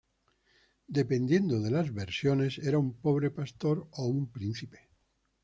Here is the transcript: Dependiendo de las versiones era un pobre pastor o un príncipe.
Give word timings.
Dependiendo 0.89 1.59
de 1.59 1.69
las 1.69 1.93
versiones 1.93 2.57
era 2.57 2.79
un 2.79 2.93
pobre 2.93 3.29
pastor 3.29 3.87
o 3.91 4.07
un 4.07 4.31
príncipe. 4.31 4.89